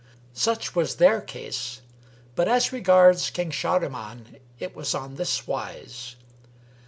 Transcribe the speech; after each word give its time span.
Such 0.33 0.73
was 0.75 0.95
their 0.95 1.21
case: 1.21 1.81
but 2.33 2.47
as 2.47 2.73
regards 2.73 3.29
King 3.29 3.51
Shahriman 3.51 4.39
it 4.57 4.75
was 4.75 4.95
on 4.95 5.13
this 5.13 5.45
wise. 5.45 6.15